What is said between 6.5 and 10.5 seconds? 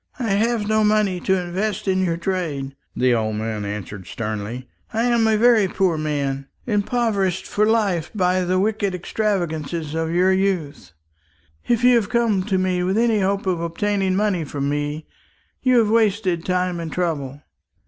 impoverished for life by the wicked extravagance of your